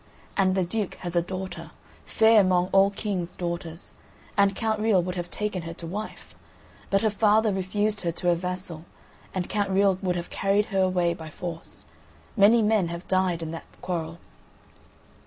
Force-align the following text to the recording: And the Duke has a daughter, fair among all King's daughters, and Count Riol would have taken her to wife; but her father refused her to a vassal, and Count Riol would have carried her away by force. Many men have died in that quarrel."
And 0.35 0.55
the 0.55 0.63
Duke 0.65 0.95
has 1.01 1.15
a 1.15 1.21
daughter, 1.21 1.69
fair 2.07 2.41
among 2.41 2.69
all 2.71 2.89
King's 2.89 3.35
daughters, 3.35 3.93
and 4.35 4.55
Count 4.55 4.79
Riol 4.81 5.03
would 5.03 5.13
have 5.13 5.29
taken 5.29 5.61
her 5.61 5.75
to 5.75 5.85
wife; 5.85 6.33
but 6.89 7.03
her 7.03 7.09
father 7.11 7.53
refused 7.53 8.01
her 8.01 8.11
to 8.13 8.31
a 8.31 8.35
vassal, 8.35 8.85
and 9.31 9.47
Count 9.47 9.69
Riol 9.69 9.99
would 10.01 10.15
have 10.15 10.31
carried 10.31 10.65
her 10.73 10.81
away 10.81 11.13
by 11.13 11.29
force. 11.29 11.85
Many 12.35 12.63
men 12.63 12.87
have 12.87 13.07
died 13.07 13.43
in 13.43 13.51
that 13.51 13.65
quarrel." 13.83 14.17